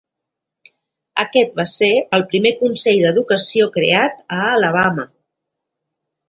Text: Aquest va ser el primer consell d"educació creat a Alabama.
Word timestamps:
Aquest 1.23 1.51
va 1.59 1.65
ser 1.71 1.89
el 2.19 2.25
primer 2.31 2.53
consell 2.63 3.03
d"educació 3.05 3.69
creat 3.77 4.25
a 4.39 4.41
Alabama. 4.55 5.07